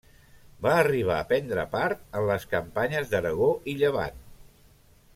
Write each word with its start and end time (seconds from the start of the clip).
Va 0.65 0.71
arribar 0.77 1.17
a 1.17 1.27
prendre 1.33 1.65
part 1.75 2.03
en 2.21 2.27
les 2.31 2.49
campanyes 2.57 3.13
d'Aragó 3.15 3.51
i 3.75 3.77
Llevant. 3.83 4.27